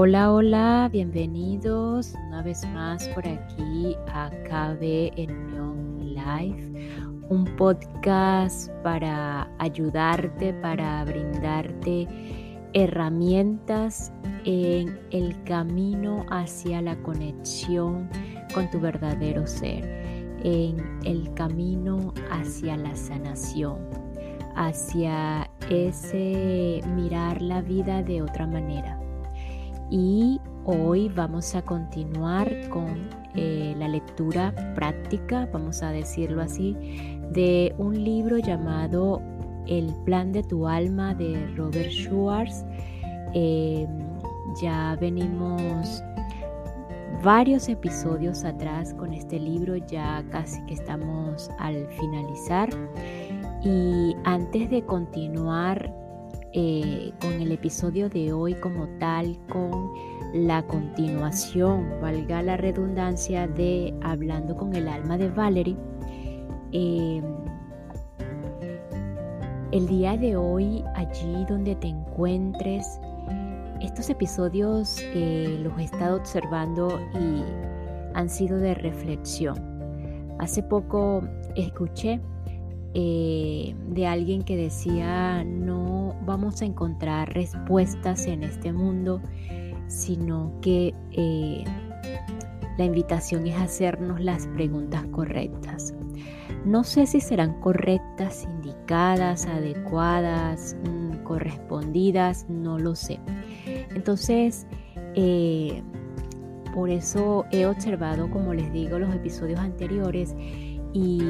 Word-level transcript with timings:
Hola, 0.00 0.32
hola, 0.32 0.88
bienvenidos 0.92 2.14
una 2.28 2.40
vez 2.40 2.64
más 2.68 3.08
por 3.08 3.26
aquí 3.26 3.96
a 4.06 4.30
KB 4.30 4.80
en 5.16 5.28
Unión 5.28 6.14
Live, 6.14 7.00
un 7.28 7.44
podcast 7.56 8.70
para 8.84 9.50
ayudarte, 9.58 10.54
para 10.62 11.04
brindarte 11.04 12.06
herramientas 12.74 14.12
en 14.44 15.00
el 15.10 15.42
camino 15.42 16.24
hacia 16.30 16.80
la 16.80 16.94
conexión 17.02 18.08
con 18.54 18.70
tu 18.70 18.78
verdadero 18.78 19.48
ser, 19.48 19.84
en 20.44 20.76
el 21.02 21.34
camino 21.34 22.14
hacia 22.30 22.76
la 22.76 22.94
sanación, 22.94 23.78
hacia 24.54 25.50
ese 25.68 26.82
mirar 26.94 27.42
la 27.42 27.62
vida 27.62 28.04
de 28.04 28.22
otra 28.22 28.46
manera 28.46 28.97
y 29.90 30.40
hoy 30.64 31.08
vamos 31.08 31.54
a 31.54 31.62
continuar 31.62 32.68
con 32.68 33.08
eh, 33.34 33.74
la 33.78 33.88
lectura 33.88 34.54
práctica, 34.74 35.48
vamos 35.52 35.82
a 35.82 35.90
decirlo 35.90 36.42
así, 36.42 36.76
de 37.32 37.74
un 37.78 38.02
libro 38.04 38.38
llamado 38.38 39.22
El 39.66 39.94
plan 40.04 40.32
de 40.32 40.42
tu 40.42 40.66
alma 40.66 41.14
de 41.14 41.46
Robert 41.56 41.90
Schwartz. 41.90 42.64
Em, 43.34 43.88
ya 44.62 44.96
venimos 45.00 46.02
varios 47.22 47.68
episodios 47.68 48.44
atrás 48.44 48.94
con 48.94 49.12
este 49.12 49.38
libro, 49.38 49.76
ya 49.76 50.24
casi 50.30 50.62
que 50.66 50.74
estamos 50.74 51.50
al 51.58 51.86
finalizar. 51.98 52.68
Y 53.62 54.14
antes 54.24 54.70
de 54.70 54.82
continuar 54.82 55.92
eh, 56.52 57.12
con 57.20 57.32
el 57.34 57.52
episodio 57.52 58.08
de 58.08 58.32
hoy 58.32 58.54
como 58.54 58.88
tal, 58.98 59.38
con 59.48 59.90
la 60.32 60.62
continuación, 60.66 62.00
valga 62.00 62.42
la 62.42 62.56
redundancia, 62.56 63.46
de 63.46 63.94
Hablando 64.02 64.56
con 64.56 64.74
el 64.74 64.88
alma 64.88 65.18
de 65.18 65.28
Valerie. 65.28 65.76
Em, 66.72 67.24
el 69.72 69.86
día 69.86 70.16
de 70.16 70.36
hoy, 70.36 70.82
allí 70.94 71.44
donde 71.48 71.74
te 71.76 71.88
encuentres, 71.88 72.98
estos 73.80 74.10
episodios 74.10 74.98
eh, 75.14 75.60
los 75.62 75.78
he 75.78 75.84
estado 75.84 76.16
observando 76.16 76.98
y 77.14 77.42
han 78.14 78.28
sido 78.28 78.58
de 78.58 78.74
reflexión. 78.74 79.56
Hace 80.38 80.62
poco 80.62 81.22
escuché 81.56 82.20
eh, 82.94 83.74
de 83.88 84.06
alguien 84.06 84.42
que 84.42 84.56
decía 84.56 85.44
no 85.44 86.16
vamos 86.24 86.62
a 86.62 86.64
encontrar 86.64 87.32
respuestas 87.34 88.26
en 88.26 88.42
este 88.42 88.72
mundo, 88.72 89.20
sino 89.88 90.52
que 90.60 90.94
eh, 91.12 91.64
la 92.78 92.84
invitación 92.84 93.46
es 93.46 93.56
hacernos 93.56 94.20
las 94.20 94.46
preguntas 94.48 95.04
correctas. 95.10 95.94
No 96.64 96.84
sé 96.84 97.06
si 97.06 97.20
serán 97.20 97.60
correctas, 97.60 98.44
indicadas, 98.44 99.46
adecuadas, 99.46 100.76
mm, 100.84 101.24
correspondidas, 101.24 102.46
no 102.48 102.78
lo 102.78 102.94
sé. 102.94 103.20
Entonces, 103.94 104.66
eh, 105.14 105.82
por 106.74 106.90
eso 106.90 107.44
he 107.50 107.66
observado, 107.66 108.30
como 108.30 108.54
les 108.54 108.72
digo, 108.72 108.98
los 108.98 109.14
episodios 109.14 109.60
anteriores 109.60 110.34
y 110.92 111.20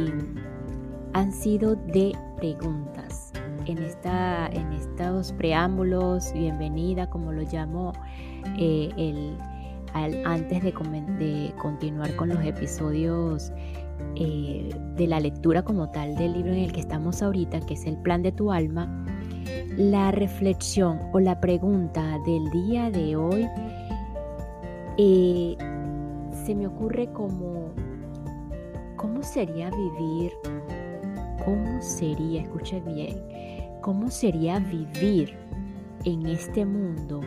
han 1.12 1.32
sido 1.32 1.74
de 1.76 2.12
preguntas. 2.36 3.32
En, 3.66 3.78
esta, 3.78 4.46
en 4.48 4.72
estos 4.72 5.32
preámbulos, 5.32 6.32
bienvenida, 6.32 7.10
como 7.10 7.32
lo 7.32 7.42
llamo, 7.42 7.92
eh, 8.58 8.88
el, 8.96 9.36
antes 10.24 10.62
de, 10.62 10.72
de, 10.72 11.52
continuar 11.60 12.14
con 12.16 12.30
los 12.30 12.42
episodios 12.44 13.52
eh, 14.14 14.70
de 14.96 15.06
la 15.06 15.20
lectura 15.20 15.62
como 15.62 15.90
tal 15.90 16.14
del 16.16 16.32
libro 16.32 16.52
en 16.52 16.60
el 16.60 16.72
que 16.72 16.80
estamos 16.80 17.22
ahorita, 17.22 17.60
que 17.60 17.74
es 17.74 17.84
el 17.84 17.98
plan 17.98 18.22
de 18.22 18.32
tu 18.32 18.52
alma, 18.52 19.04
la 19.76 20.12
reflexión 20.12 20.98
o 21.12 21.20
la 21.20 21.40
pregunta 21.40 22.18
del 22.24 22.50
día 22.50 22.90
de 22.90 23.16
hoy 23.16 23.46
eh, 24.96 25.56
se 26.44 26.54
me 26.54 26.66
ocurre 26.66 27.12
como, 27.12 27.72
¿cómo 28.96 29.22
sería 29.22 29.70
vivir 29.70 30.32
¿Cómo 31.44 31.80
sería, 31.80 32.42
escuche 32.42 32.80
bien, 32.80 33.22
cómo 33.80 34.10
sería 34.10 34.58
vivir 34.58 35.36
en 36.04 36.26
este 36.26 36.64
mundo 36.64 37.20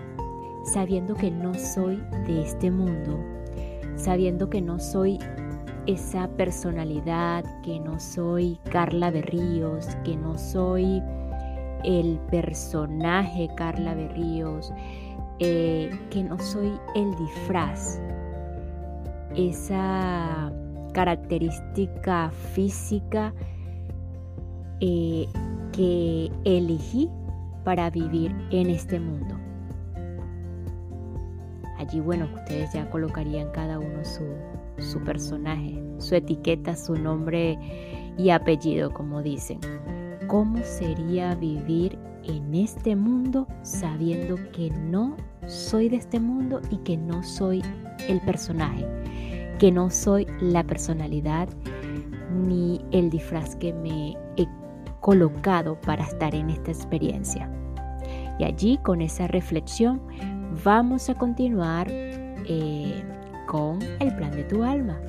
sabiendo 0.64 1.16
que 1.16 1.32
no 1.32 1.54
soy 1.54 1.98
de 2.28 2.42
este 2.44 2.72
mundo, 2.72 3.20
sabiendo 3.96 4.50
que 4.50 4.62
no 4.62 4.80
soy 4.80 5.20
esa 5.88 6.28
personalidad, 6.30 7.44
que 7.64 7.80
no 7.80 8.00
soy 8.00 8.60
Carla 8.72 9.12
Berríos, 9.12 9.88
que 10.04 10.16
no 10.16 10.38
soy 10.38 11.02
el 11.84 12.20
personaje 12.30 13.50
Carla 13.58 13.96
Berríos, 13.96 14.72
eh, 15.40 15.90
que 16.12 16.24
no 16.24 16.38
soy 16.38 16.72
el 16.96 17.16
disfraz, 17.16 18.00
esa 19.36 20.52
característica 20.94 22.30
física 22.54 23.34
eh, 24.82 25.28
que 25.72 26.32
elegí 26.44 27.10
para 27.64 27.90
vivir 27.90 28.36
en 28.52 28.70
este 28.70 29.00
mundo. 29.00 29.36
Allí, 31.78 32.00
bueno, 32.00 32.28
ustedes 32.36 32.74
ya 32.74 32.90
colocarían 32.90 33.50
cada 33.52 33.80
uno 33.80 34.04
su, 34.04 34.24
su 34.78 35.00
personaje, 35.00 35.82
su 35.98 36.16
etiqueta, 36.16 36.76
su 36.76 36.96
nombre 36.96 37.58
y 38.18 38.30
apellido, 38.30 38.94
como 38.94 39.22
dicen. 39.22 39.60
¿Cómo 40.28 40.58
sería 40.64 41.36
vivir 41.36 41.98
en 42.24 42.54
este 42.54 42.96
mundo 42.96 43.48
sabiendo 43.64 44.36
que 44.52 44.70
no 44.70 45.18
soy 45.48 45.90
de 45.90 45.98
este 45.98 46.20
mundo 46.20 46.62
y 46.70 46.78
que 46.78 46.98
no 46.98 47.24
soy 47.24 47.64
el 48.08 48.22
personaje, 48.22 48.86
que 49.60 49.72
no 49.72 49.90
soy 49.90 50.28
la 50.40 50.64
personalidad 50.64 51.50
ni 52.48 52.80
el 52.92 53.10
disfraz 53.10 53.56
que 53.56 53.74
me 53.74 54.16
he 54.38 54.48
colocado 55.02 55.80
para 55.82 56.06
estar 56.06 56.34
en 56.34 56.50
esta 56.50 56.72
experiencia. 56.72 57.52
Y 58.40 58.46
allí 58.46 58.78
con 58.78 59.02
esa 59.02 59.28
reflexión 59.28 60.02
vamos 60.64 61.10
a 61.10 61.16
continuar 61.16 61.88
eh, 61.90 63.04
con 63.48 63.82
el 64.00 64.16
plan 64.16 64.32
de 64.32 64.44
tu 64.46 64.64
alma. 64.64 65.00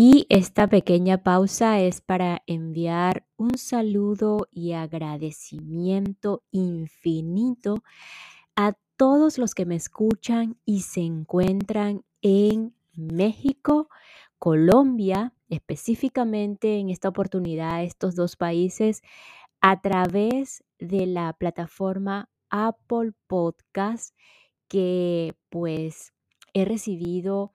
Y 0.00 0.26
esta 0.28 0.68
pequeña 0.68 1.24
pausa 1.24 1.80
es 1.80 2.00
para 2.00 2.42
enviar 2.46 3.26
un 3.36 3.58
saludo 3.58 4.46
y 4.52 4.72
agradecimiento 4.72 6.44
infinito 6.52 7.82
a 8.54 8.74
todos 8.96 9.38
los 9.38 9.54
que 9.54 9.66
me 9.66 9.74
escuchan 9.74 10.56
y 10.64 10.82
se 10.82 11.00
encuentran 11.00 12.04
en 12.22 12.74
México, 12.94 13.88
Colombia, 14.38 15.34
específicamente 15.48 16.78
en 16.78 16.90
esta 16.90 17.08
oportunidad, 17.08 17.82
estos 17.82 18.14
dos 18.14 18.36
países, 18.36 19.02
a 19.60 19.80
través 19.80 20.64
de 20.78 21.06
la 21.06 21.32
plataforma 21.32 22.28
Apple 22.50 23.12
Podcast, 23.26 24.14
que 24.68 25.34
pues 25.50 26.12
he 26.54 26.64
recibido 26.64 27.52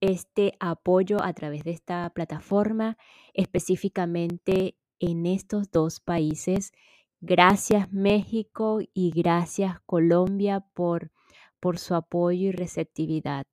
este 0.00 0.54
apoyo 0.60 1.22
a 1.22 1.32
través 1.32 1.64
de 1.64 1.70
esta 1.70 2.10
plataforma, 2.10 2.98
específicamente 3.32 4.76
en 4.98 5.26
estos 5.26 5.70
dos 5.70 6.00
países. 6.00 6.72
Gracias 7.20 7.92
México 7.92 8.80
y 8.92 9.12
gracias 9.12 9.80
Colombia 9.86 10.60
por, 10.74 11.10
por 11.60 11.78
su 11.78 11.94
apoyo 11.94 12.48
y 12.48 12.52
receptividad. 12.52 13.46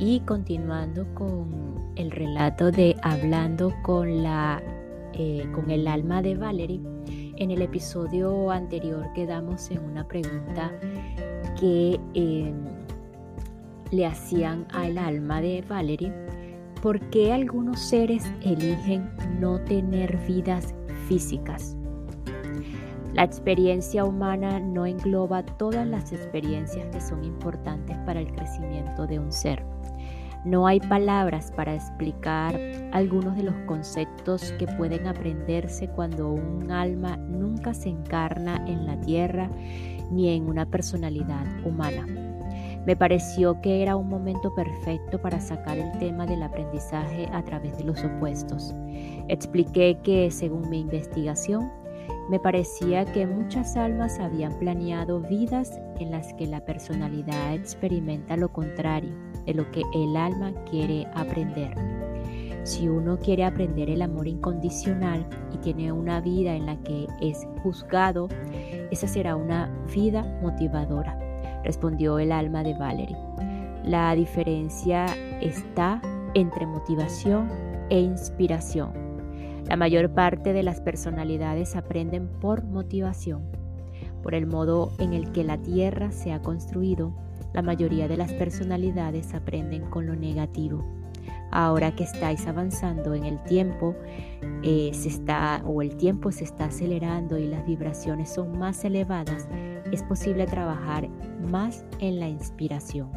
Y 0.00 0.20
continuando 0.20 1.06
con 1.12 1.92
el 1.94 2.10
relato 2.10 2.70
de 2.70 2.96
Hablando 3.02 3.70
con, 3.82 4.22
la, 4.22 4.62
eh, 5.12 5.46
con 5.54 5.70
el 5.70 5.86
alma 5.86 6.22
de 6.22 6.36
Valerie, 6.36 6.80
en 7.36 7.50
el 7.50 7.60
episodio 7.60 8.50
anterior 8.50 9.12
quedamos 9.14 9.70
en 9.70 9.84
una 9.84 10.08
pregunta 10.08 10.72
que 11.60 12.00
em, 12.14 12.54
le 13.90 14.06
hacían 14.06 14.66
al 14.72 14.96
alma 14.96 15.42
de 15.42 15.62
Valerie, 15.68 16.14
¿por 16.80 16.98
qué 17.10 17.34
algunos 17.34 17.78
seres 17.78 18.24
eligen 18.40 19.10
no 19.38 19.60
tener 19.64 20.16
vidas 20.26 20.74
físicas? 21.08 21.76
La 23.12 23.24
experiencia 23.24 24.06
humana 24.06 24.60
no 24.60 24.86
engloba 24.86 25.44
todas 25.44 25.86
las 25.86 26.10
experiencias 26.10 26.86
que 26.86 27.02
son 27.02 27.22
importantes 27.22 27.98
para 28.06 28.20
el 28.20 28.32
crecimiento 28.32 29.06
de 29.06 29.18
un 29.18 29.30
ser. 29.30 29.62
No 30.44 30.66
hay 30.66 30.80
palabras 30.80 31.52
para 31.54 31.74
explicar 31.74 32.58
algunos 32.92 33.36
de 33.36 33.42
los 33.42 33.54
conceptos 33.66 34.52
que 34.52 34.66
pueden 34.66 35.06
aprenderse 35.06 35.88
cuando 35.88 36.30
un 36.30 36.70
alma 36.70 37.18
nunca 37.18 37.74
se 37.74 37.90
encarna 37.90 38.64
en 38.66 38.86
la 38.86 38.98
tierra 39.02 39.50
ni 40.10 40.30
en 40.30 40.48
una 40.48 40.64
personalidad 40.64 41.44
humana. 41.62 42.06
Me 42.86 42.96
pareció 42.96 43.60
que 43.60 43.82
era 43.82 43.96
un 43.96 44.08
momento 44.08 44.54
perfecto 44.54 45.20
para 45.20 45.40
sacar 45.40 45.76
el 45.76 45.92
tema 45.98 46.24
del 46.24 46.42
aprendizaje 46.42 47.28
a 47.34 47.44
través 47.44 47.76
de 47.76 47.84
los 47.84 48.02
opuestos. 48.02 48.74
Expliqué 49.28 49.98
que, 50.02 50.30
según 50.30 50.70
mi 50.70 50.80
investigación, 50.80 51.70
me 52.30 52.40
parecía 52.40 53.04
que 53.04 53.26
muchas 53.26 53.76
almas 53.76 54.18
habían 54.18 54.58
planeado 54.58 55.20
vidas 55.20 55.78
en 55.98 56.10
las 56.10 56.32
que 56.34 56.46
la 56.46 56.64
personalidad 56.64 57.52
experimenta 57.52 58.38
lo 58.38 58.50
contrario 58.50 59.29
de 59.46 59.54
lo 59.54 59.70
que 59.70 59.82
el 59.94 60.16
alma 60.16 60.52
quiere 60.70 61.06
aprender. 61.14 61.74
Si 62.64 62.88
uno 62.88 63.18
quiere 63.18 63.44
aprender 63.44 63.88
el 63.88 64.02
amor 64.02 64.28
incondicional 64.28 65.26
y 65.52 65.58
tiene 65.58 65.92
una 65.92 66.20
vida 66.20 66.54
en 66.54 66.66
la 66.66 66.76
que 66.82 67.06
es 67.20 67.46
juzgado, 67.62 68.28
esa 68.90 69.08
será 69.08 69.36
una 69.36 69.70
vida 69.92 70.22
motivadora 70.42 71.30
respondió 71.64 72.18
el 72.18 72.32
alma 72.32 72.62
de 72.62 72.74
Valerie. 72.74 73.16
La 73.84 74.14
diferencia 74.14 75.06
está 75.40 76.00
entre 76.34 76.66
motivación 76.66 77.48
e 77.88 78.00
inspiración. 78.00 78.92
La 79.66 79.76
mayor 79.76 80.10
parte 80.12 80.52
de 80.52 80.62
las 80.62 80.80
personalidades 80.80 81.76
aprenden 81.76 82.28
por 82.40 82.64
motivación. 82.64 83.42
Por 84.22 84.34
el 84.34 84.46
modo 84.46 84.90
en 84.98 85.12
el 85.12 85.32
que 85.32 85.44
la 85.44 85.58
Tierra 85.58 86.10
se 86.10 86.32
ha 86.32 86.42
construido, 86.42 87.14
la 87.52 87.62
mayoría 87.62 88.08
de 88.08 88.16
las 88.16 88.32
personalidades 88.32 89.34
aprenden 89.34 89.82
con 89.90 90.06
lo 90.06 90.14
negativo. 90.14 90.84
Ahora 91.50 91.94
que 91.94 92.04
estáis 92.04 92.46
avanzando 92.46 93.14
en 93.14 93.24
el 93.24 93.42
tiempo, 93.42 93.96
eh, 94.62 94.90
se 94.94 95.08
está, 95.08 95.62
o 95.66 95.82
el 95.82 95.96
tiempo 95.96 96.30
se 96.30 96.44
está 96.44 96.66
acelerando 96.66 97.38
y 97.38 97.46
las 97.46 97.66
vibraciones 97.66 98.32
son 98.32 98.56
más 98.56 98.84
elevadas, 98.84 99.48
es 99.90 100.02
posible 100.04 100.46
trabajar 100.46 101.08
más 101.50 101.84
en 101.98 102.20
la 102.20 102.28
inspiración. 102.28 103.08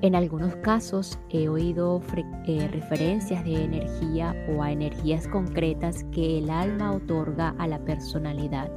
En 0.00 0.16
algunos 0.16 0.56
casos 0.56 1.16
he 1.30 1.48
oído 1.48 2.02
eh, 2.46 2.68
referencias 2.72 3.44
de 3.44 3.62
energía 3.62 4.34
o 4.48 4.60
a 4.60 4.72
energías 4.72 5.28
concretas 5.28 6.02
que 6.10 6.38
el 6.38 6.50
alma 6.50 6.90
otorga 6.90 7.54
a 7.58 7.68
la 7.68 7.78
personalidad. 7.78 8.68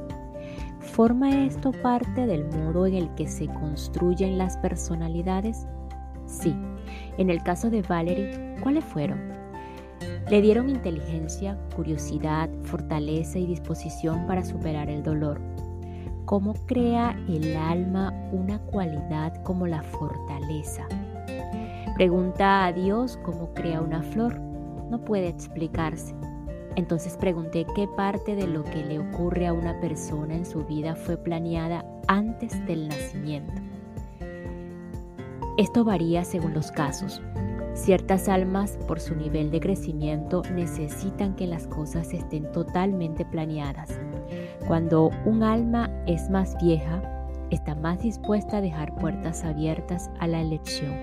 ¿Forma 0.96 1.44
esto 1.44 1.72
parte 1.82 2.26
del 2.26 2.46
modo 2.46 2.86
en 2.86 2.94
el 2.94 3.14
que 3.16 3.28
se 3.28 3.48
construyen 3.48 4.38
las 4.38 4.56
personalidades? 4.56 5.66
Sí. 6.24 6.56
En 7.18 7.28
el 7.28 7.42
caso 7.42 7.68
de 7.68 7.82
Valerie, 7.82 8.56
¿cuáles 8.62 8.82
fueron? 8.82 9.20
Le 10.30 10.40
dieron 10.40 10.70
inteligencia, 10.70 11.58
curiosidad, 11.76 12.48
fortaleza 12.62 13.38
y 13.38 13.44
disposición 13.44 14.26
para 14.26 14.42
superar 14.42 14.88
el 14.88 15.02
dolor 15.02 15.38
¿Cómo 16.24 16.54
crea 16.66 17.14
el 17.28 17.54
alma 17.56 18.12
una 18.32 18.58
cualidad 18.58 19.32
como 19.44 19.66
la 19.66 19.82
fortaleza? 19.82 20.88
Pregunta 21.94 22.64
a 22.64 22.72
Dios 22.72 23.16
cómo 23.22 23.52
crea 23.54 23.82
una 23.82 24.02
flor. 24.02 24.40
No 24.90 25.04
puede 25.04 25.28
explicarse. 25.28 26.14
Entonces 26.76 27.16
pregunté 27.16 27.66
qué 27.74 27.88
parte 27.88 28.36
de 28.36 28.46
lo 28.46 28.62
que 28.62 28.84
le 28.84 28.98
ocurre 28.98 29.46
a 29.46 29.52
una 29.52 29.80
persona 29.80 30.34
en 30.34 30.44
su 30.44 30.64
vida 30.64 30.94
fue 30.94 31.16
planeada 31.16 31.84
antes 32.06 32.64
del 32.66 32.88
nacimiento. 32.88 33.54
Esto 35.56 35.84
varía 35.84 36.22
según 36.24 36.52
los 36.52 36.70
casos. 36.70 37.22
Ciertas 37.72 38.28
almas, 38.28 38.78
por 38.86 39.00
su 39.00 39.14
nivel 39.14 39.50
de 39.50 39.60
crecimiento, 39.60 40.42
necesitan 40.54 41.34
que 41.34 41.46
las 41.46 41.66
cosas 41.66 42.12
estén 42.12 42.52
totalmente 42.52 43.24
planeadas. 43.24 43.98
Cuando 44.66 45.10
un 45.24 45.42
alma 45.42 45.90
es 46.06 46.28
más 46.28 46.56
vieja, 46.62 47.02
está 47.50 47.74
más 47.74 48.02
dispuesta 48.02 48.58
a 48.58 48.60
dejar 48.60 48.94
puertas 48.96 49.44
abiertas 49.44 50.10
a 50.20 50.26
la 50.26 50.40
elección. 50.40 50.94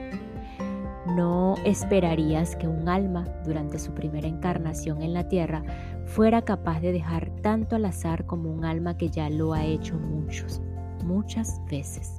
No 1.07 1.55
esperarías 1.65 2.55
que 2.55 2.67
un 2.67 2.87
alma, 2.87 3.25
durante 3.45 3.77
su 3.77 3.93
primera 3.93 4.27
encarnación 4.27 5.01
en 5.01 5.13
la 5.13 5.27
tierra, 5.27 5.63
fuera 6.05 6.43
capaz 6.43 6.79
de 6.79 6.93
dejar 6.93 7.29
tanto 7.41 7.75
al 7.75 7.85
azar 7.85 8.25
como 8.25 8.49
un 8.49 8.63
alma 8.63 8.95
que 8.95 9.09
ya 9.09 9.29
lo 9.29 9.53
ha 9.53 9.65
hecho 9.65 9.95
muchos, 9.99 10.61
muchas 11.03 11.61
veces. 11.69 12.17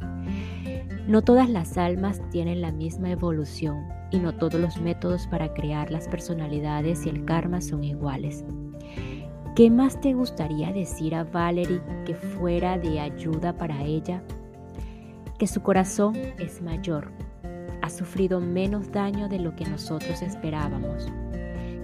No 1.09 1.23
todas 1.23 1.49
las 1.49 1.79
almas 1.79 2.21
tienen 2.31 2.61
la 2.61 2.73
misma 2.73 3.11
evolución 3.11 3.89
y 4.11 4.19
no 4.19 4.35
todos 4.35 4.61
los 4.61 4.79
métodos 4.81 5.27
para 5.29 5.55
crear 5.55 5.91
las 5.91 6.07
personalidades 6.07 7.07
y 7.07 7.09
el 7.09 7.25
karma 7.25 7.63
son 7.63 7.85
iguales. 7.85 8.45
¿Qué 9.57 9.71
más 9.71 10.01
te 10.01 10.15
gustaría 10.15 10.73
decir 10.73 11.15
a 11.15 11.25
Valerie 11.25 11.81
que 12.05 12.15
fuera 12.15 12.77
de 12.77 13.01
ayuda 13.01 13.57
para 13.57 13.83
ella? 13.83 14.23
Que 15.39 15.47
su 15.47 15.63
corazón 15.63 16.17
es 16.39 16.61
mayor, 16.61 17.13
ha 17.85 17.91
sufrido 17.91 18.41
menos 18.41 18.91
daño 18.91 19.29
de 19.29 19.39
lo 19.39 19.55
que 19.55 19.65
nosotros 19.65 20.23
esperábamos, 20.23 21.07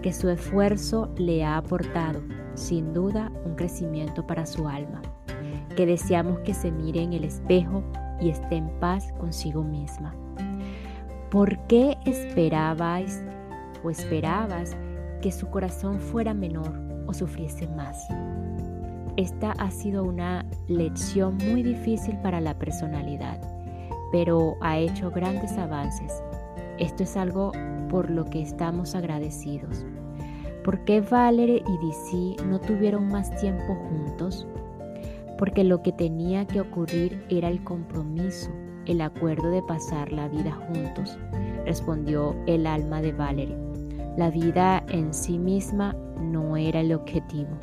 que 0.02 0.12
su 0.12 0.28
esfuerzo 0.30 1.12
le 1.16 1.44
ha 1.44 1.56
aportado, 1.56 2.22
sin 2.54 2.92
duda, 2.92 3.30
un 3.44 3.54
crecimiento 3.54 4.26
para 4.26 4.46
su 4.46 4.66
alma, 4.66 5.02
que 5.76 5.86
deseamos 5.86 6.40
que 6.40 6.54
se 6.54 6.70
mire 6.70 7.02
en 7.02 7.12
el 7.12 7.24
espejo 7.24 7.84
y 8.20 8.30
esté 8.30 8.56
en 8.56 8.70
paz 8.80 9.12
consigo 9.18 9.62
misma. 9.62 10.14
¿Por 11.30 11.58
qué 11.66 11.96
esperabais 12.06 13.22
o 13.84 13.90
esperabas 13.90 14.76
que 15.22 15.30
su 15.30 15.48
corazón 15.48 16.00
fuera 16.00 16.34
menor 16.34 16.90
sufriese 17.14 17.66
más. 17.68 18.08
Esta 19.16 19.52
ha 19.52 19.70
sido 19.70 20.04
una 20.04 20.46
lección 20.68 21.36
muy 21.36 21.62
difícil 21.62 22.16
para 22.18 22.40
la 22.40 22.58
personalidad, 22.58 23.40
pero 24.12 24.56
ha 24.60 24.78
hecho 24.78 25.10
grandes 25.10 25.56
avances. 25.58 26.22
Esto 26.78 27.02
es 27.02 27.16
algo 27.16 27.52
por 27.88 28.10
lo 28.10 28.24
que 28.24 28.40
estamos 28.42 28.94
agradecidos. 28.94 29.84
¿Por 30.64 30.84
qué 30.84 31.00
Valerie 31.00 31.62
y 31.66 31.86
DC 31.86 32.44
no 32.46 32.60
tuvieron 32.60 33.08
más 33.08 33.34
tiempo 33.40 33.74
juntos? 33.74 34.46
Porque 35.38 35.64
lo 35.64 35.82
que 35.82 35.92
tenía 35.92 36.46
que 36.46 36.60
ocurrir 36.60 37.24
era 37.30 37.48
el 37.48 37.64
compromiso, 37.64 38.50
el 38.86 39.00
acuerdo 39.00 39.50
de 39.50 39.62
pasar 39.62 40.12
la 40.12 40.28
vida 40.28 40.52
juntos, 40.52 41.18
respondió 41.64 42.36
el 42.46 42.66
alma 42.66 43.00
de 43.00 43.12
Valerie. 43.12 43.56
La 44.16 44.30
vida 44.30 44.84
en 44.88 45.14
sí 45.14 45.38
misma 45.38 45.94
no 46.20 46.56
era 46.56 46.80
el 46.80 46.92
objetivo. 46.92 47.56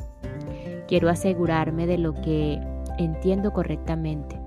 Quiero 0.88 1.10
asegurarme 1.10 1.86
de 1.86 1.98
lo 1.98 2.14
que 2.14 2.60
entiendo 2.98 3.54
correctamente. 3.54 4.40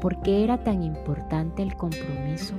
¿Por 0.00 0.20
qué 0.22 0.44
era 0.44 0.62
tan 0.62 0.82
importante 0.82 1.62
el 1.62 1.74
compromiso? 1.74 2.54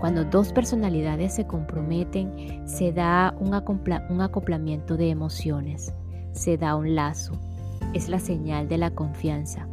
Cuando 0.00 0.24
dos 0.24 0.52
personalidades 0.52 1.34
se 1.34 1.46
comprometen, 1.46 2.66
se 2.66 2.92
da 2.92 3.34
un, 3.40 3.54
acoplamiento 3.54 4.96
de 4.96 5.08
emociones, 5.08 5.94
se 6.32 6.58
da 6.58 6.76
un 6.76 6.94
lazo, 6.94 7.32
es 7.94 8.08
la 8.08 8.18
señal 8.18 8.68
de 8.68 8.78
la 8.78 8.90
confianza. 8.90 9.66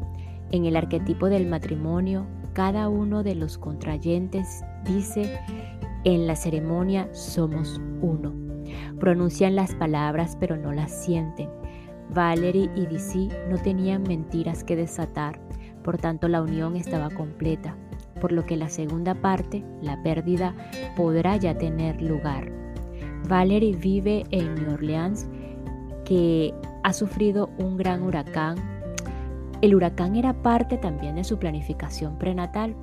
En 0.52 0.66
el 0.66 0.78
arquetipo 0.78 1.28
del 1.28 1.48
matrimonio, 1.48 2.26
cada 2.54 2.88
uno 2.88 3.24
de 3.24 3.36
los 3.36 3.58
contrayentes 3.58 4.64
dice 4.86 5.40
en 6.06 6.28
la 6.28 6.36
ceremonia 6.36 7.10
somos 7.14 7.82
uno. 8.02 8.34
Pronuncian 9.00 9.56
las 9.56 9.76
palabras 9.76 10.38
pero 10.40 10.56
no 10.56 10.72
las 10.72 10.92
sienten. 11.04 11.50
Valerie 12.14 12.70
y 12.76 12.86
DC 12.86 13.30
no 13.50 13.58
tenían 13.58 14.04
mentiras 14.04 14.64
que 14.64 14.76
desatar, 14.76 15.40
por 15.84 15.98
tanto 15.98 16.28
la 16.28 16.42
unión 16.42 16.76
estaba 16.76 17.10
completa, 17.10 17.76
por 18.20 18.32
lo 18.32 18.46
que 18.46 18.58
la 18.58 18.70
segunda 18.70 19.16
parte, 19.16 19.64
la 19.82 20.02
pérdida, 20.02 20.56
podrá 20.96 21.38
ya 21.38 21.58
tener 21.58 22.02
lugar. 22.02 22.52
Valerie 23.28 23.76
vive 23.76 24.24
en 24.32 24.56
New 24.56 24.74
Orleans, 24.74 25.28
que 26.06 26.54
ha 26.84 26.94
sufrido 26.94 27.50
un 27.58 27.78
gran 27.78 28.04
huracán. 28.04 28.58
El 29.62 29.76
huracán 29.76 30.16
era 30.16 30.34
parte 30.34 30.78
también 30.78 31.16
de 31.16 31.24
su 31.24 31.40
planificación 31.40 32.18
prenatal. 32.18 32.76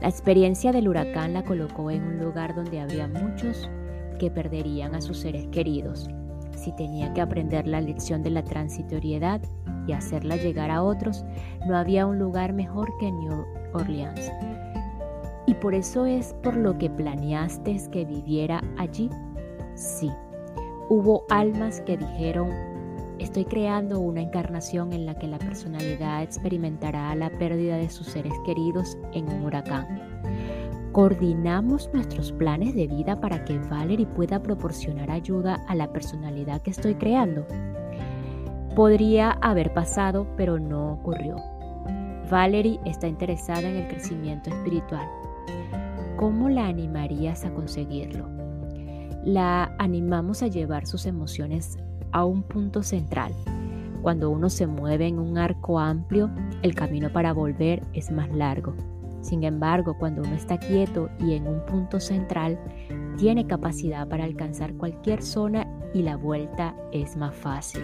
La 0.00 0.08
experiencia 0.08 0.70
del 0.70 0.88
huracán 0.88 1.32
la 1.32 1.44
colocó 1.44 1.90
en 1.90 2.04
un 2.04 2.18
lugar 2.18 2.54
donde 2.54 2.80
habría 2.80 3.08
muchos 3.08 3.68
que 4.18 4.30
perderían 4.30 4.94
a 4.94 5.00
sus 5.00 5.18
seres 5.18 5.46
queridos. 5.48 6.08
Si 6.56 6.74
tenía 6.76 7.12
que 7.14 7.20
aprender 7.20 7.66
la 7.66 7.80
lección 7.80 8.22
de 8.22 8.30
la 8.30 8.44
transitoriedad 8.44 9.40
y 9.88 9.92
hacerla 9.94 10.36
llegar 10.36 10.70
a 10.70 10.82
otros, 10.82 11.24
no 11.66 11.76
había 11.76 12.06
un 12.06 12.18
lugar 12.18 12.52
mejor 12.52 12.88
que 13.00 13.10
New 13.10 13.44
Orleans. 13.72 14.30
¿Y 15.46 15.54
por 15.54 15.74
eso 15.74 16.04
es 16.04 16.34
por 16.42 16.56
lo 16.56 16.76
que 16.76 16.90
planeaste 16.90 17.80
que 17.90 18.04
viviera 18.04 18.62
allí? 18.76 19.08
Sí. 19.74 20.10
Hubo 20.90 21.24
almas 21.30 21.80
que 21.80 21.96
dijeron, 21.96 22.50
estoy 23.18 23.46
creando 23.46 23.98
una 23.98 24.20
encarnación 24.20 24.92
en 24.92 25.06
la 25.06 25.18
que 25.18 25.26
la 25.26 25.38
personalidad 25.38 26.22
experimentará 26.22 27.14
la 27.14 27.30
pérdida 27.30 27.76
de 27.76 27.88
sus 27.88 28.08
seres 28.08 28.34
queridos 28.44 28.98
en 29.12 29.28
un 29.28 29.44
huracán. 29.44 29.86
coordinamos 30.92 31.90
nuestros 31.92 32.32
planes 32.32 32.74
de 32.74 32.86
vida 32.86 33.20
para 33.20 33.44
que 33.44 33.58
Valerie 33.58 34.06
pueda 34.06 34.42
proporcionar 34.42 35.10
ayuda 35.10 35.62
a 35.68 35.74
la 35.74 35.92
personalidad 35.92 36.60
que 36.62 36.70
estoy 36.70 36.94
creando. 36.94 37.46
Podría 38.78 39.32
haber 39.32 39.74
pasado, 39.74 40.28
pero 40.36 40.60
no 40.60 40.92
ocurrió. 40.92 41.34
Valerie 42.30 42.78
está 42.84 43.08
interesada 43.08 43.68
en 43.68 43.74
el 43.74 43.88
crecimiento 43.88 44.50
espiritual. 44.50 45.04
¿Cómo 46.14 46.48
la 46.48 46.68
animarías 46.68 47.44
a 47.44 47.50
conseguirlo? 47.50 48.28
La 49.24 49.74
animamos 49.80 50.44
a 50.44 50.46
llevar 50.46 50.86
sus 50.86 51.06
emociones 51.06 51.76
a 52.12 52.24
un 52.24 52.44
punto 52.44 52.84
central. 52.84 53.34
Cuando 54.00 54.30
uno 54.30 54.48
se 54.48 54.68
mueve 54.68 55.08
en 55.08 55.18
un 55.18 55.38
arco 55.38 55.80
amplio, 55.80 56.30
el 56.62 56.76
camino 56.76 57.12
para 57.12 57.32
volver 57.32 57.82
es 57.94 58.12
más 58.12 58.30
largo. 58.30 58.76
Sin 59.22 59.42
embargo, 59.42 59.96
cuando 59.98 60.22
uno 60.22 60.36
está 60.36 60.56
quieto 60.56 61.10
y 61.18 61.34
en 61.34 61.48
un 61.48 61.66
punto 61.66 61.98
central, 61.98 62.56
tiene 63.16 63.44
capacidad 63.44 64.06
para 64.06 64.22
alcanzar 64.22 64.74
cualquier 64.74 65.20
zona 65.20 65.66
y 65.92 66.02
la 66.02 66.16
vuelta 66.16 66.76
es 66.92 67.16
más 67.16 67.34
fácil. 67.34 67.82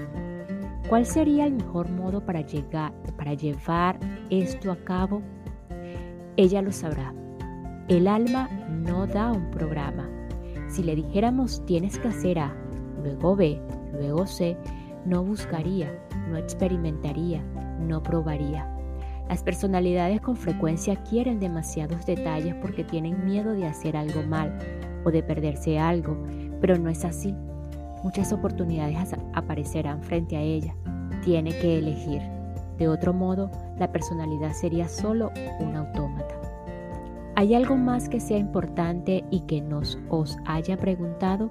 ¿Cuál 0.88 1.06
sería 1.06 1.46
el 1.46 1.54
mejor 1.54 1.90
modo 1.90 2.24
para, 2.24 2.42
llegar, 2.42 2.92
para 3.16 3.32
llevar 3.32 3.98
esto 4.28 4.70
a 4.70 4.76
cabo? 4.76 5.22
Ella 6.36 6.60
lo 6.60 6.72
sabrá. 6.72 7.14
El 7.88 8.06
alma 8.06 8.48
no 8.70 9.06
da 9.06 9.32
un 9.32 9.50
programa. 9.50 10.08
Si 10.68 10.82
le 10.82 10.94
dijéramos 10.94 11.64
tienes 11.64 11.98
que 11.98 12.08
hacer 12.08 12.38
A, 12.38 12.54
luego 13.02 13.34
B, 13.34 13.60
luego 13.92 14.26
C, 14.26 14.58
no 15.06 15.24
buscaría, 15.24 15.90
no 16.28 16.36
experimentaría, 16.36 17.42
no 17.80 18.02
probaría. 18.02 18.70
Las 19.28 19.42
personalidades 19.42 20.20
con 20.20 20.36
frecuencia 20.36 20.96
quieren 20.96 21.40
demasiados 21.40 22.04
detalles 22.04 22.54
porque 22.56 22.84
tienen 22.84 23.24
miedo 23.24 23.52
de 23.52 23.66
hacer 23.66 23.96
algo 23.96 24.22
mal 24.22 24.58
o 25.04 25.10
de 25.10 25.22
perderse 25.22 25.78
algo, 25.78 26.16
pero 26.60 26.78
no 26.78 26.90
es 26.90 27.04
así. 27.06 27.34
Muchas 28.04 28.34
oportunidades 28.34 29.16
aparecerán 29.32 30.02
frente 30.02 30.36
a 30.36 30.42
ella. 30.42 30.76
Tiene 31.24 31.58
que 31.58 31.78
elegir. 31.78 32.20
De 32.78 32.86
otro 32.86 33.14
modo, 33.14 33.50
la 33.78 33.90
personalidad 33.92 34.52
sería 34.52 34.88
solo 34.88 35.32
un 35.58 35.74
autómata. 35.74 36.34
¿Hay 37.34 37.54
algo 37.54 37.76
más 37.76 38.10
que 38.10 38.20
sea 38.20 38.36
importante 38.36 39.24
y 39.30 39.40
que 39.40 39.62
nos 39.62 39.98
os 40.10 40.36
haya 40.44 40.76
preguntado? 40.76 41.50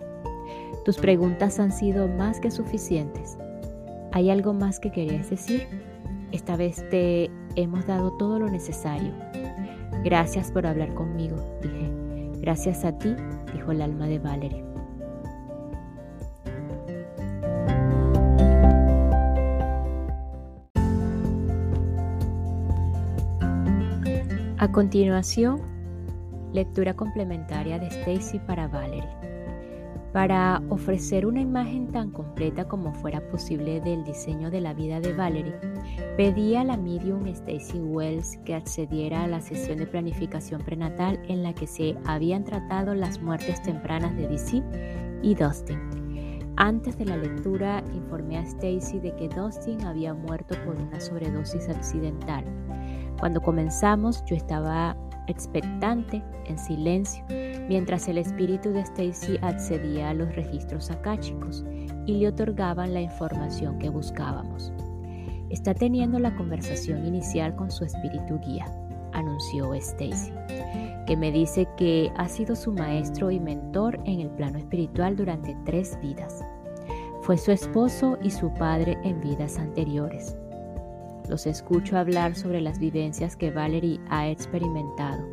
Tus 0.85 0.97
preguntas 0.97 1.59
han 1.59 1.71
sido 1.71 2.07
más 2.07 2.39
que 2.39 2.51
suficientes. 2.51 3.35
¿Hay 4.11 4.29
algo 4.29 4.53
más 4.53 4.79
que 4.79 4.91
querías 4.91 5.31
decir? 5.31 5.67
Esta 6.31 6.55
vez 6.55 6.87
te 6.91 7.31
hemos 7.55 7.87
dado 7.87 8.11
todo 8.17 8.37
lo 8.37 8.47
necesario. 8.47 9.11
Gracias 10.03 10.51
por 10.51 10.67
hablar 10.67 10.93
conmigo, 10.93 11.35
dije. 11.63 11.91
Gracias 12.41 12.85
a 12.85 12.95
ti, 12.95 13.15
dijo 13.53 13.71
el 13.71 13.81
alma 13.81 14.05
de 14.05 14.19
Valerie. 14.19 14.72
A 24.63 24.71
continuación, 24.71 25.59
lectura 26.53 26.93
complementaria 26.93 27.79
de 27.79 27.87
Stacy 27.87 28.39
para 28.39 28.69
Valerie. 28.69 29.09
Para 30.13 30.61
ofrecer 30.69 31.25
una 31.25 31.41
imagen 31.41 31.91
tan 31.91 32.11
completa 32.11 32.65
como 32.69 32.93
fuera 32.93 33.19
posible 33.27 33.81
del 33.81 34.05
diseño 34.05 34.49
de 34.49 34.61
la 34.61 34.73
vida 34.73 35.01
de 35.01 35.11
Valerie, 35.11 35.59
pedí 36.15 36.55
a 36.55 36.63
la 36.63 36.77
medium 36.77 37.27
Stacy 37.27 37.77
Wells 37.81 38.37
que 38.45 38.55
accediera 38.55 39.25
a 39.25 39.27
la 39.27 39.41
sesión 39.41 39.79
de 39.79 39.85
planificación 39.85 40.61
prenatal 40.61 41.19
en 41.27 41.43
la 41.43 41.53
que 41.53 41.67
se 41.67 41.97
habían 42.05 42.45
tratado 42.45 42.95
las 42.95 43.19
muertes 43.19 43.61
tempranas 43.63 44.15
de 44.15 44.29
DC 44.29 44.63
y 45.23 45.35
Dustin. 45.35 45.93
Antes 46.55 46.97
de 46.97 47.03
la 47.03 47.17
lectura 47.17 47.83
informé 47.93 48.37
a 48.37 48.43
Stacy 48.43 48.99
de 48.99 49.13
que 49.17 49.27
Dustin 49.27 49.83
había 49.83 50.13
muerto 50.13 50.55
por 50.63 50.77
una 50.77 51.01
sobredosis 51.01 51.67
accidental. 51.67 52.45
Cuando 53.19 53.41
comenzamos 53.41 54.23
yo 54.25 54.35
estaba 54.35 54.95
expectante, 55.27 56.23
en 56.45 56.57
silencio, 56.57 57.23
mientras 57.67 58.07
el 58.07 58.17
espíritu 58.17 58.71
de 58.71 58.81
Stacy 58.81 59.37
accedía 59.41 60.09
a 60.09 60.13
los 60.13 60.35
registros 60.35 60.91
akáshicos 60.91 61.63
y 62.05 62.17
le 62.17 62.27
otorgaban 62.27 62.93
la 62.93 63.01
información 63.01 63.79
que 63.79 63.89
buscábamos. 63.89 64.73
Está 65.49 65.73
teniendo 65.73 66.19
la 66.19 66.35
conversación 66.35 67.05
inicial 67.05 67.55
con 67.55 67.71
su 67.71 67.85
espíritu 67.85 68.39
guía, 68.39 68.65
anunció 69.13 69.73
Stacy, 69.73 70.33
que 71.05 71.15
me 71.15 71.31
dice 71.31 71.67
que 71.77 72.11
ha 72.17 72.27
sido 72.27 72.55
su 72.55 72.71
maestro 72.73 73.29
y 73.31 73.39
mentor 73.39 73.99
en 74.05 74.21
el 74.21 74.29
plano 74.31 74.57
espiritual 74.57 75.15
durante 75.15 75.55
tres 75.65 75.97
vidas. 76.01 76.43
Fue 77.21 77.37
su 77.37 77.51
esposo 77.51 78.17
y 78.21 78.31
su 78.31 78.53
padre 78.55 78.97
en 79.03 79.21
vidas 79.21 79.57
anteriores. 79.57 80.35
Los 81.29 81.47
escucho 81.47 81.97
hablar 81.97 82.35
sobre 82.35 82.61
las 82.61 82.79
vivencias 82.79 83.35
que 83.35 83.51
Valerie 83.51 83.99
ha 84.09 84.27
experimentado. 84.27 85.25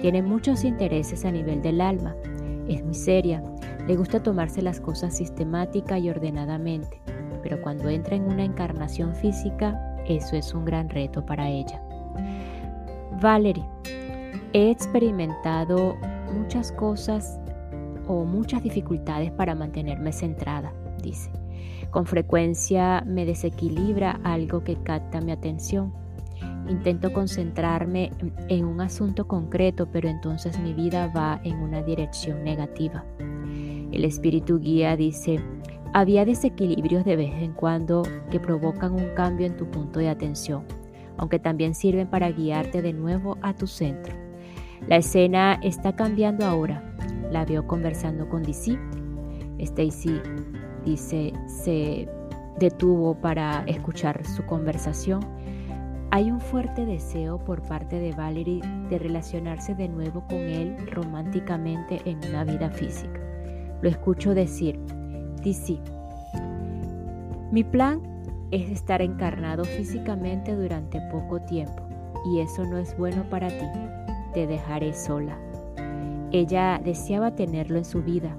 Tiene 0.00 0.22
muchos 0.22 0.64
intereses 0.64 1.24
a 1.24 1.30
nivel 1.30 1.60
del 1.62 1.80
alma. 1.80 2.16
Es 2.68 2.82
muy 2.84 2.94
seria. 2.94 3.42
Le 3.86 3.96
gusta 3.96 4.22
tomarse 4.22 4.62
las 4.62 4.80
cosas 4.80 5.16
sistemática 5.16 5.98
y 5.98 6.08
ordenadamente. 6.08 7.00
Pero 7.42 7.60
cuando 7.60 7.88
entra 7.88 8.16
en 8.16 8.24
una 8.24 8.44
encarnación 8.44 9.14
física, 9.14 9.78
eso 10.06 10.36
es 10.36 10.54
un 10.54 10.64
gran 10.64 10.88
reto 10.88 11.24
para 11.24 11.48
ella. 11.48 11.82
Valerie, 13.20 13.64
he 14.52 14.70
experimentado 14.70 15.96
muchas 16.32 16.72
cosas 16.72 17.38
o 18.06 18.24
muchas 18.24 18.62
dificultades 18.62 19.30
para 19.30 19.54
mantenerme 19.54 20.12
centrada, 20.12 20.72
dice. 21.02 21.30
Con 21.90 22.06
frecuencia 22.06 23.02
me 23.04 23.26
desequilibra 23.26 24.20
algo 24.22 24.62
que 24.62 24.76
capta 24.76 25.20
mi 25.20 25.32
atención. 25.32 25.92
Intento 26.68 27.12
concentrarme 27.12 28.12
en 28.48 28.64
un 28.64 28.80
asunto 28.80 29.26
concreto, 29.26 29.88
pero 29.90 30.08
entonces 30.08 30.58
mi 30.60 30.72
vida 30.72 31.08
va 31.08 31.40
en 31.42 31.56
una 31.56 31.82
dirección 31.82 32.44
negativa. 32.44 33.04
El 33.90 34.04
espíritu 34.04 34.60
guía 34.60 34.96
dice, 34.96 35.40
había 35.92 36.24
desequilibrios 36.24 37.04
de 37.04 37.16
vez 37.16 37.32
en 37.42 37.52
cuando 37.52 38.02
que 38.30 38.38
provocan 38.38 38.92
un 38.94 39.08
cambio 39.16 39.46
en 39.46 39.56
tu 39.56 39.68
punto 39.68 39.98
de 39.98 40.08
atención, 40.08 40.62
aunque 41.16 41.40
también 41.40 41.74
sirven 41.74 42.06
para 42.06 42.30
guiarte 42.30 42.82
de 42.82 42.92
nuevo 42.92 43.36
a 43.42 43.52
tu 43.52 43.66
centro. 43.66 44.14
La 44.86 44.96
escena 44.96 45.58
está 45.62 45.96
cambiando 45.96 46.46
ahora. 46.46 46.84
La 47.32 47.44
veo 47.44 47.66
conversando 47.66 48.28
con 48.28 48.44
DC. 48.44 48.78
Stacy 49.58 50.20
dice, 50.84 51.32
se 51.46 52.08
detuvo 52.58 53.14
para 53.14 53.64
escuchar 53.66 54.24
su 54.26 54.44
conversación. 54.46 55.20
Hay 56.12 56.30
un 56.30 56.40
fuerte 56.40 56.84
deseo 56.84 57.38
por 57.38 57.62
parte 57.62 57.98
de 57.98 58.12
Valerie 58.12 58.60
de 58.88 58.98
relacionarse 58.98 59.74
de 59.74 59.88
nuevo 59.88 60.24
con 60.28 60.38
él 60.38 60.76
románticamente 60.90 62.00
en 62.04 62.18
una 62.28 62.44
vida 62.44 62.70
física. 62.70 63.20
Lo 63.80 63.88
escucho 63.88 64.34
decir, 64.34 64.78
dice, 65.42 65.78
mi 67.52 67.64
plan 67.64 68.02
es 68.50 68.70
estar 68.70 69.00
encarnado 69.02 69.64
físicamente 69.64 70.54
durante 70.54 71.00
poco 71.12 71.40
tiempo 71.40 71.82
y 72.26 72.40
eso 72.40 72.64
no 72.64 72.78
es 72.78 72.96
bueno 72.98 73.22
para 73.30 73.48
ti. 73.48 73.66
Te 74.34 74.46
dejaré 74.46 74.92
sola. 74.92 75.38
Ella 76.32 76.80
deseaba 76.84 77.34
tenerlo 77.34 77.78
en 77.78 77.84
su 77.84 78.02
vida, 78.02 78.36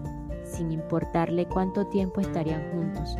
sin 0.51 0.71
importarle 0.71 1.47
cuánto 1.47 1.87
tiempo 1.87 2.21
estarían 2.21 2.61
juntos. 2.71 3.15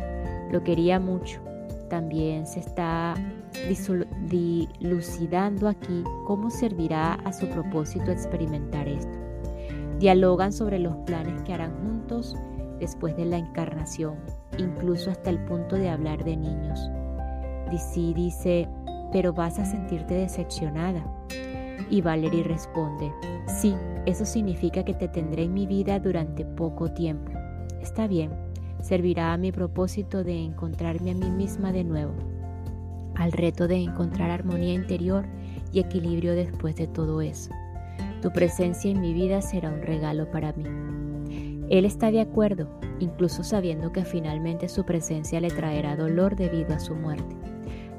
Lo 0.50 0.62
quería 0.62 1.00
mucho. 1.00 1.40
También 1.88 2.46
se 2.46 2.60
está 2.60 3.14
dilucidando 4.28 5.68
aquí 5.68 6.04
cómo 6.26 6.50
servirá 6.50 7.14
a 7.14 7.32
su 7.32 7.48
propósito 7.48 8.10
experimentar 8.10 8.88
esto. 8.88 9.18
Dialogan 9.98 10.52
sobre 10.52 10.78
los 10.78 10.96
planes 11.06 11.42
que 11.42 11.52
harán 11.52 11.74
juntos 11.82 12.36
después 12.80 13.16
de 13.16 13.24
la 13.24 13.38
encarnación, 13.38 14.16
incluso 14.58 15.10
hasta 15.10 15.30
el 15.30 15.38
punto 15.44 15.76
de 15.76 15.90
hablar 15.90 16.24
de 16.24 16.36
niños. 16.36 16.80
DC 17.70 18.12
dice, 18.14 18.68
pero 19.12 19.32
vas 19.32 19.58
a 19.58 19.64
sentirte 19.64 20.14
decepcionada. 20.14 21.04
Y 21.90 22.00
Valerie 22.00 22.42
responde, 22.42 23.12
sí, 23.46 23.74
eso 24.06 24.24
significa 24.24 24.84
que 24.84 24.94
te 24.94 25.08
tendré 25.08 25.44
en 25.44 25.54
mi 25.54 25.66
vida 25.66 25.98
durante 26.00 26.44
poco 26.44 26.90
tiempo. 26.92 27.32
Está 27.80 28.06
bien, 28.06 28.30
servirá 28.80 29.32
a 29.32 29.36
mi 29.36 29.52
propósito 29.52 30.24
de 30.24 30.38
encontrarme 30.38 31.12
a 31.12 31.14
mí 31.14 31.30
misma 31.30 31.72
de 31.72 31.84
nuevo, 31.84 32.12
al 33.14 33.32
reto 33.32 33.68
de 33.68 33.76
encontrar 33.76 34.30
armonía 34.30 34.74
interior 34.74 35.24
y 35.72 35.80
equilibrio 35.80 36.34
después 36.34 36.76
de 36.76 36.86
todo 36.88 37.20
eso. 37.20 37.50
Tu 38.20 38.30
presencia 38.32 38.90
en 38.90 39.00
mi 39.00 39.14
vida 39.14 39.40
será 39.40 39.70
un 39.70 39.82
regalo 39.82 40.30
para 40.30 40.52
mí. 40.52 40.64
Él 41.70 41.84
está 41.84 42.10
de 42.10 42.20
acuerdo, 42.20 42.68
incluso 42.98 43.42
sabiendo 43.42 43.92
que 43.92 44.04
finalmente 44.04 44.68
su 44.68 44.84
presencia 44.84 45.40
le 45.40 45.48
traerá 45.48 45.96
dolor 45.96 46.36
debido 46.36 46.74
a 46.74 46.78
su 46.78 46.94
muerte. 46.94 47.36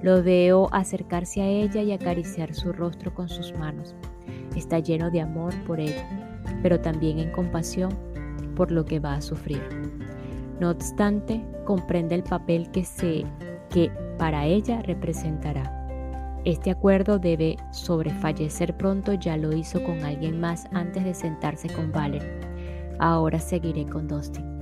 Lo 0.01 0.21
veo 0.21 0.67
acercarse 0.71 1.41
a 1.41 1.47
ella 1.47 1.81
y 1.81 1.91
acariciar 1.91 2.53
su 2.53 2.73
rostro 2.73 3.13
con 3.13 3.29
sus 3.29 3.53
manos. 3.57 3.95
Está 4.59 4.79
lleno 4.79 5.11
de 5.11 5.21
amor 5.21 5.53
por 5.65 5.79
ella, 5.79 6.07
pero 6.61 6.79
también 6.79 7.19
en 7.19 7.31
compasión 7.31 7.91
por 8.55 8.71
lo 8.71 8.85
que 8.85 8.99
va 8.99 9.15
a 9.15 9.21
sufrir. 9.21 9.61
No 10.59 10.69
obstante, 10.69 11.43
comprende 11.65 12.15
el 12.15 12.23
papel 12.23 12.69
que, 12.71 12.85
se, 12.85 13.25
que 13.69 13.91
para 14.17 14.45
ella 14.45 14.81
representará. 14.81 15.79
Este 16.45 16.71
acuerdo 16.71 17.19
debe 17.19 17.57
sobrefallecer 17.71 18.75
pronto, 18.75 19.13
ya 19.13 19.37
lo 19.37 19.53
hizo 19.53 19.81
con 19.83 20.03
alguien 20.03 20.39
más 20.39 20.67
antes 20.73 21.03
de 21.03 21.13
sentarse 21.13 21.69
con 21.69 21.91
Valerie. 21.91 22.39
Ahora 22.99 23.39
seguiré 23.39 23.85
con 23.85 24.07
Dustin. 24.07 24.53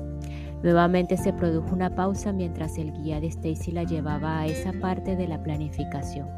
Nuevamente 0.64 1.18
se 1.18 1.34
produjo 1.34 1.74
una 1.74 1.90
pausa 1.96 2.32
mientras 2.32 2.78
el 2.78 2.94
guía 2.94 3.20
de 3.20 3.28
Stacy 3.28 3.72
la 3.72 3.84
llevaba 3.84 4.40
a 4.40 4.46
esa 4.46 4.72
parte 4.74 5.16
de 5.16 5.28
la 5.28 5.42
planificación. 5.42 6.30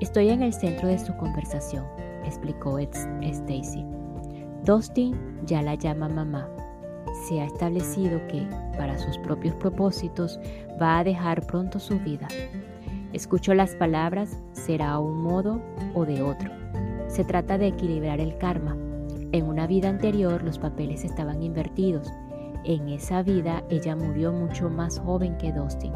Estoy 0.00 0.28
en 0.28 0.42
el 0.42 0.52
centro 0.52 0.86
de 0.86 0.98
su 0.98 1.16
conversación, 1.16 1.84
explicó 2.26 2.78
Stacy. 2.78 3.84
Dustin 4.64 5.14
ya 5.46 5.62
la 5.62 5.74
llama 5.74 6.08
mamá. 6.08 6.48
Se 7.26 7.40
ha 7.40 7.44
establecido 7.44 8.20
que, 8.28 8.46
para 8.76 8.98
sus 8.98 9.18
propios 9.18 9.54
propósitos, 9.56 10.40
va 10.80 10.98
a 10.98 11.04
dejar 11.04 11.46
pronto 11.46 11.78
su 11.78 11.98
vida. 12.00 12.28
Escucho 13.12 13.54
las 13.54 13.74
palabras, 13.76 14.40
será 14.52 14.98
un 14.98 15.22
modo 15.22 15.60
o 15.94 16.04
de 16.04 16.22
otro. 16.22 16.50
Se 17.06 17.24
trata 17.24 17.58
de 17.58 17.68
equilibrar 17.68 18.20
el 18.20 18.36
karma. 18.38 18.76
En 19.30 19.46
una 19.46 19.66
vida 19.66 19.88
anterior 19.88 20.42
los 20.42 20.58
papeles 20.58 21.04
estaban 21.04 21.42
invertidos. 21.42 22.10
En 22.64 22.88
esa 22.88 23.22
vida 23.22 23.62
ella 23.70 23.94
murió 23.94 24.32
mucho 24.32 24.70
más 24.70 24.98
joven 24.98 25.36
que 25.36 25.52
Dustin. 25.52 25.92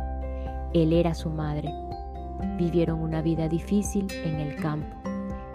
Él 0.75 0.93
era 0.93 1.15
su 1.15 1.31
madre. 1.31 1.73
Vivieron 2.57 3.01
una 3.01 3.23
vida 3.23 3.49
difícil 3.49 4.07
en 4.25 4.41
el 4.41 4.57
campo. 4.57 4.98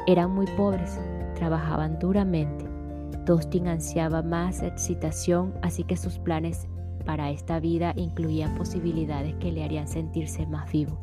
Eran 0.05 0.31
muy 0.31 0.47
pobres, 0.57 0.99
trabajaban 1.35 1.97
duramente. 1.97 2.65
Dustin 3.25 3.69
ansiaba 3.69 4.21
más 4.21 4.61
excitación, 4.61 5.53
así 5.61 5.85
que 5.85 5.95
sus 5.95 6.19
planes 6.19 6.67
para 7.05 7.31
esta 7.31 7.59
vida 7.59 7.93
incluían 7.95 8.55
posibilidades 8.55 9.35
que 9.35 9.51
le 9.51 9.63
harían 9.63 9.87
sentirse 9.87 10.45
más 10.45 10.69
vivo. 10.71 10.99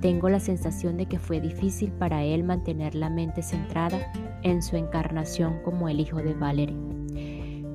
Tengo 0.00 0.30
la 0.30 0.40
sensación 0.40 0.96
de 0.96 1.06
que 1.06 1.18
fue 1.18 1.40
difícil 1.40 1.92
para 1.92 2.24
él 2.24 2.42
mantener 2.42 2.94
la 2.94 3.10
mente 3.10 3.42
centrada 3.42 3.98
en 4.42 4.62
su 4.62 4.76
encarnación 4.76 5.60
como 5.62 5.88
el 5.88 6.00
hijo 6.00 6.16
de 6.16 6.34
Valerie. 6.34 6.76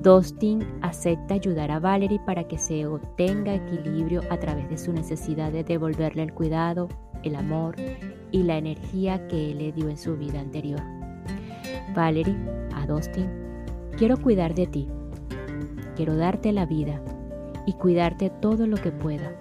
Dustin 0.01 0.65
acepta 0.81 1.35
ayudar 1.35 1.71
a 1.71 1.79
Valerie 1.79 2.19
para 2.25 2.47
que 2.47 2.57
se 2.57 2.85
obtenga 2.85 3.55
equilibrio 3.55 4.21
a 4.29 4.37
través 4.37 4.69
de 4.69 4.77
su 4.77 4.91
necesidad 4.91 5.51
de 5.51 5.63
devolverle 5.63 6.23
el 6.23 6.33
cuidado, 6.33 6.87
el 7.27 7.35
amor 7.35 7.75
y 8.31 8.43
la 8.43 8.57
energía 8.57 9.27
que 9.27 9.51
él 9.51 9.59
le 9.59 9.71
dio 9.71 9.89
en 9.89 9.97
su 9.97 10.17
vida 10.17 10.39
anterior. 10.39 10.81
Valerie, 11.95 12.35
a 12.75 12.85
Dustin, 12.85 13.29
quiero 13.97 14.17
cuidar 14.17 14.53
de 14.53 14.67
ti. 14.67 14.87
Quiero 15.95 16.15
darte 16.15 16.51
la 16.51 16.65
vida 16.65 17.01
y 17.65 17.73
cuidarte 17.73 18.29
todo 18.29 18.67
lo 18.67 18.77
que 18.77 18.91
pueda. 18.91 19.31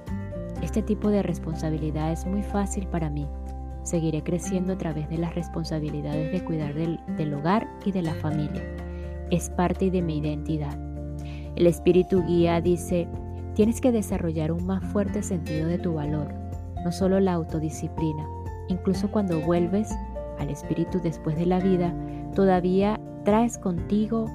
Este 0.62 0.82
tipo 0.82 1.10
de 1.10 1.22
responsabilidad 1.22 2.12
es 2.12 2.26
muy 2.26 2.42
fácil 2.42 2.86
para 2.86 3.10
mí. 3.10 3.26
Seguiré 3.82 4.22
creciendo 4.22 4.72
a 4.72 4.78
través 4.78 5.08
de 5.08 5.18
las 5.18 5.34
responsabilidades 5.34 6.32
de 6.32 6.44
cuidar 6.44 6.74
del, 6.74 6.98
del 7.16 7.34
hogar 7.34 7.68
y 7.84 7.92
de 7.92 8.02
la 8.02 8.14
familia. 8.14 8.62
Es 9.30 9.50
parte 9.50 9.90
de 9.90 10.02
mi 10.02 10.18
identidad. 10.18 10.76
El 11.56 11.66
espíritu 11.66 12.24
guía 12.24 12.60
dice, 12.60 13.06
tienes 13.54 13.80
que 13.80 13.92
desarrollar 13.92 14.50
un 14.50 14.66
más 14.66 14.84
fuerte 14.92 15.22
sentido 15.22 15.68
de 15.68 15.78
tu 15.78 15.94
valor, 15.94 16.34
no 16.86 16.92
solo 16.92 17.18
la 17.18 17.32
autodisciplina. 17.32 18.28
Incluso 18.68 19.10
cuando 19.10 19.40
vuelves 19.40 19.90
al 20.38 20.50
espíritu 20.50 21.00
después 21.00 21.36
de 21.36 21.44
la 21.44 21.58
vida, 21.58 21.92
todavía 22.32 23.00
traes 23.24 23.58
contigo 23.58 24.26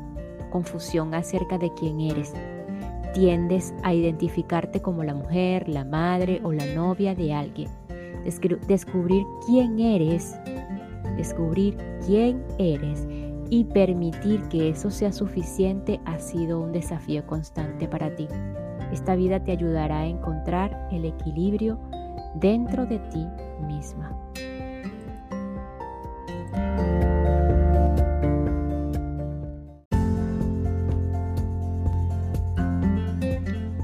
confusión 0.49 1.13
acerca 1.13 1.57
de 1.57 1.73
quién 1.73 2.01
eres. 2.01 2.33
Tiendes 3.13 3.73
a 3.83 3.93
identificarte 3.93 4.81
como 4.81 5.05
la 5.05 5.13
mujer, 5.13 5.69
la 5.69 5.85
madre 5.85 6.41
o 6.43 6.51
la 6.51 6.65
novia 6.75 7.15
de 7.15 7.33
alguien. 7.33 7.69
Descubrir 8.67 9.23
quién 9.47 9.79
eres, 9.79 10.35
descubrir 11.15 11.77
quién 12.05 12.43
eres 12.59 13.07
y 13.49 13.63
permitir 13.63 14.41
que 14.49 14.67
eso 14.67 14.91
sea 14.91 15.13
suficiente 15.13 16.01
ha 16.03 16.19
sido 16.19 16.59
un 16.59 16.73
desafío 16.73 17.25
constante 17.25 17.87
para 17.87 18.13
ti. 18.13 18.27
Esta 18.91 19.15
vida 19.15 19.41
te 19.41 19.53
ayudará 19.53 19.99
a 19.99 20.07
encontrar 20.07 20.89
el 20.91 21.05
equilibrio 21.05 21.79
dentro 22.35 22.85
de 22.85 22.99
ti 22.99 23.25
misma. 23.65 24.17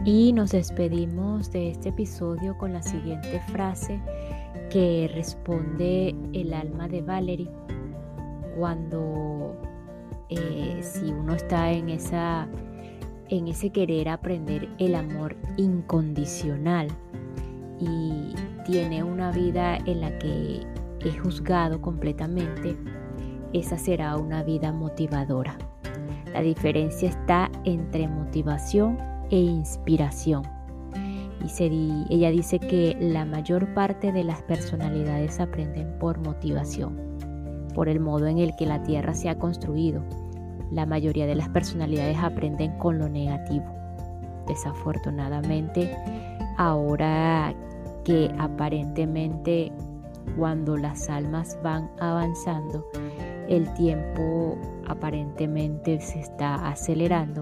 Y 0.05 0.31
nos 0.31 0.51
despedimos 0.51 1.51
de 1.51 1.71
este 1.71 1.89
episodio 1.89 2.57
con 2.57 2.71
la 2.71 2.81
siguiente 2.81 3.41
frase 3.51 3.99
que 4.69 5.11
responde 5.13 6.15
el 6.31 6.53
alma 6.53 6.87
de 6.87 7.01
Valerie 7.01 7.49
cuando 8.57 9.55
eh, 10.29 10.79
si 10.81 11.11
uno 11.11 11.35
está 11.35 11.71
en 11.71 11.89
esa 11.89 12.47
en 13.29 13.49
ese 13.49 13.71
querer 13.71 14.07
aprender 14.07 14.69
el 14.77 14.95
amor 14.95 15.35
incondicional 15.57 16.87
y 17.79 18.33
tiene 18.65 19.03
una 19.03 19.31
vida 19.31 19.77
en 19.85 20.01
la 20.01 20.17
que 20.19 20.61
es 20.99 21.19
juzgado 21.21 21.81
completamente, 21.81 22.77
esa 23.53 23.77
será 23.77 24.17
una 24.17 24.43
vida 24.43 24.71
motivadora. 24.71 25.57
La 26.33 26.41
diferencia 26.41 27.09
está 27.09 27.49
entre 27.63 28.07
motivación 28.07 28.97
e 29.29 29.37
inspiración. 29.37 30.43
Y 31.59 32.05
ella 32.09 32.29
dice 32.29 32.59
que 32.59 32.97
la 32.99 33.23
mayor 33.23 33.73
parte 33.73 34.11
de 34.11 34.23
las 34.23 34.41
personalidades 34.41 35.39
aprenden 35.39 35.97
por 35.97 36.19
motivación, 36.19 36.97
por 37.73 37.87
el 37.87 37.99
modo 37.99 38.27
en 38.27 38.39
el 38.39 38.55
que 38.57 38.65
la 38.65 38.83
Tierra 38.83 39.13
se 39.13 39.29
ha 39.29 39.37
construido. 39.37 40.01
La 40.71 40.85
mayoría 40.85 41.25
de 41.25 41.35
las 41.35 41.47
personalidades 41.47 42.17
aprenden 42.17 42.77
con 42.77 42.97
lo 42.97 43.07
negativo. 43.07 43.65
Desafortunadamente, 44.47 45.95
ahora 46.57 47.53
que 48.03 48.31
aparentemente 48.37 49.71
cuando 50.37 50.75
las 50.77 51.09
almas 51.09 51.57
van 51.63 51.89
avanzando, 51.99 52.85
el 53.47 53.73
tiempo 53.75 54.57
aparentemente 54.87 55.99
se 56.01 56.19
está 56.19 56.67
acelerando 56.67 57.41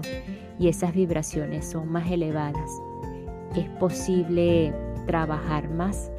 y 0.58 0.68
esas 0.68 0.94
vibraciones 0.94 1.68
son 1.68 1.88
más 1.88 2.10
elevadas, 2.10 2.70
es 3.56 3.68
posible 3.80 4.72
trabajar 5.06 5.68
más 5.70 6.10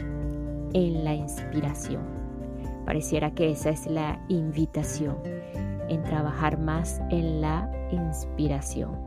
en 0.74 1.04
la 1.04 1.14
inspiración. 1.14 2.04
Pareciera 2.86 3.32
que 3.32 3.52
esa 3.52 3.70
es 3.70 3.86
la 3.88 4.20
invitación, 4.30 5.18
en 5.90 6.04
trabajar 6.04 6.58
más 6.58 7.02
en 7.10 7.42
la 7.42 7.70
inspiración. 7.92 9.07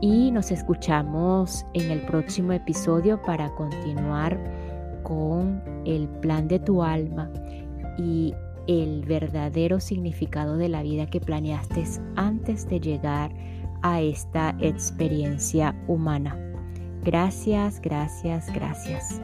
Y 0.00 0.30
nos 0.30 0.50
escuchamos 0.50 1.64
en 1.72 1.90
el 1.90 2.02
próximo 2.02 2.52
episodio 2.52 3.20
para 3.22 3.50
continuar 3.54 4.38
con 5.02 5.62
el 5.86 6.08
plan 6.20 6.48
de 6.48 6.58
tu 6.58 6.82
alma 6.82 7.30
y 7.96 8.34
el 8.66 9.04
verdadero 9.04 9.80
significado 9.80 10.56
de 10.56 10.68
la 10.68 10.82
vida 10.82 11.06
que 11.06 11.20
planeaste 11.20 11.84
antes 12.16 12.68
de 12.68 12.80
llegar 12.80 13.32
a 13.82 14.00
esta 14.00 14.56
experiencia 14.60 15.74
humana. 15.86 16.36
Gracias, 17.04 17.80
gracias, 17.80 18.52
gracias. 18.52 19.22